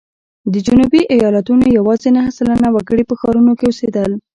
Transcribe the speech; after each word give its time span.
د 0.53 0.55
جنوبي 0.65 1.01
ایالتونو 1.13 1.65
یوازې 1.77 2.09
نهه 2.17 2.31
سلنه 2.37 2.67
وګړي 2.75 3.03
په 3.07 3.15
ښارونو 3.19 3.51
کې 3.57 3.65
اوسېدل. 3.67 4.11